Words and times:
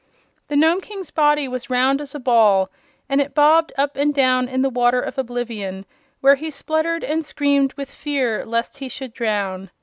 The 0.47 0.55
Nome 0.55 0.81
King's 0.81 1.11
body 1.11 1.47
was 1.47 1.69
round 1.69 2.01
as 2.01 2.15
a 2.15 2.19
ball, 2.19 2.71
and 3.07 3.21
it 3.21 3.35
bobbed 3.35 3.71
up 3.77 3.95
and 3.95 4.11
down 4.11 4.47
in 4.47 4.63
the 4.63 4.69
Water 4.71 4.99
of 4.99 5.19
Oblivion 5.19 5.85
while 6.21 6.33
he 6.35 6.49
spluttered 6.49 7.03
and 7.03 7.23
screamed 7.23 7.73
with 7.73 7.91
fear 7.91 8.43
lest 8.43 8.79
he 8.79 8.89
should 8.89 9.13
drown. 9.13 9.69